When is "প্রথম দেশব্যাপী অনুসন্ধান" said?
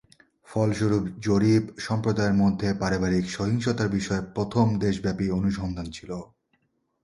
4.35-5.87